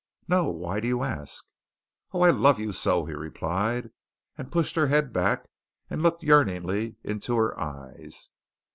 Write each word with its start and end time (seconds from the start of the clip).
"No. 0.27 0.49
Why 0.49 0.79
do 0.79 0.87
you 0.87 1.03
ask?" 1.03 1.45
"Oh, 2.11 2.21
I 2.21 2.31
love 2.31 2.59
you 2.59 2.71
so!" 2.71 3.05
he 3.05 3.13
replied, 3.13 3.91
and 4.35 4.51
pushed 4.51 4.75
her 4.75 4.87
head 4.87 5.13
back 5.13 5.47
and 5.91 6.01
looked 6.01 6.23
yearningly 6.23 6.95
into 7.03 7.35
her 7.37 7.55
eyes. 7.59 8.31